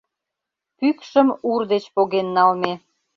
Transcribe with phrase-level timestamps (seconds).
[0.77, 2.73] Пӱкшым Ур деч поген налме.